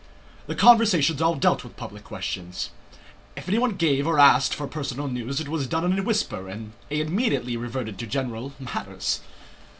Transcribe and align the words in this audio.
The 0.47 0.55
conversations 0.55 1.21
all 1.21 1.35
dealt 1.35 1.63
with 1.63 1.77
public 1.77 2.03
questions. 2.03 2.71
If 3.37 3.47
anyone 3.47 3.75
gave 3.75 4.07
or 4.07 4.17
asked 4.17 4.55
for 4.55 4.65
personal 4.65 5.07
news, 5.07 5.39
it 5.39 5.47
was 5.47 5.67
done 5.67 5.85
in 5.93 5.99
a 5.99 6.01
whisper 6.01 6.49
and 6.49 6.71
they 6.89 7.01
immediately 7.01 7.55
reverted 7.55 7.99
to 7.99 8.07
general 8.07 8.53
matters. 8.57 9.21